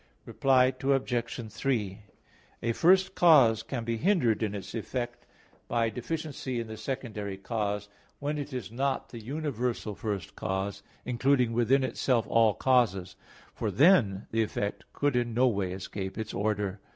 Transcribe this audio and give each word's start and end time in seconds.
Reply 0.25 0.73
Obj. 0.81 1.51
3: 1.53 1.99
A 2.63 2.71
first 2.71 3.13
cause 3.13 3.61
can 3.61 3.83
be 3.83 3.97
hindered 3.97 4.41
in 4.41 4.55
its 4.55 4.73
effect 4.73 5.27
by 5.67 5.91
deficiency 5.91 6.59
in 6.59 6.65
the 6.65 6.75
secondary 6.75 7.37
cause, 7.37 7.87
when 8.17 8.39
it 8.39 8.51
is 8.51 8.71
not 8.71 9.09
the 9.09 9.19
universal 9.23 9.93
first 9.93 10.35
cause, 10.35 10.81
including 11.05 11.53
within 11.53 11.83
itself 11.83 12.25
all 12.29 12.55
causes; 12.55 13.15
for 13.53 13.69
then 13.69 14.25
the 14.31 14.41
effect 14.41 14.85
could 14.91 15.15
in 15.15 15.35
no 15.35 15.47
way 15.47 15.71
escape 15.71 16.17
its 16.17 16.33
order. 16.33 16.79